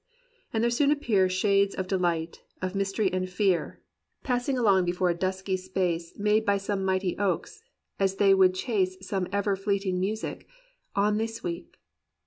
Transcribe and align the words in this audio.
And 0.51 0.63
there 0.63 0.71
soon 0.71 0.89
appear 0.89 1.29
Shapes 1.29 1.75
of 1.75 1.85
dehght, 1.85 2.39
of 2.59 2.73
mystery 2.73 3.13
and 3.13 3.29
fear. 3.29 3.83
Passing 4.23 4.57
along 4.57 4.85
before 4.85 5.11
a 5.11 5.13
dusky 5.13 5.55
space 5.55 6.13
185 6.15 6.17
COMPANIONABLE 6.17 6.17
BOOKS 6.17 6.33
Made 6.33 6.45
by 6.47 6.57
some 6.57 6.83
mighty 6.83 7.17
oaks: 7.19 7.63
as 7.99 8.15
they 8.15 8.33
would 8.33 8.55
chase 8.55 8.97
Some 9.07 9.27
ever 9.31 9.55
fleeting 9.55 9.99
music, 9.99 10.47
on 10.95 11.17
they 11.17 11.27
sweep. 11.27 11.77